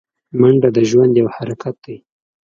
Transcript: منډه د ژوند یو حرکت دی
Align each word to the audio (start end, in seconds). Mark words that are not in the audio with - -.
منډه 0.39 0.69
د 0.75 0.77
ژوند 0.89 1.13
یو 1.21 1.27
حرکت 1.35 1.75
دی 1.85 1.97